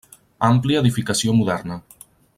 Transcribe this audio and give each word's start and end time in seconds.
Àmplia 0.47 0.81
edificació 0.85 1.37
moderna. 1.43 1.81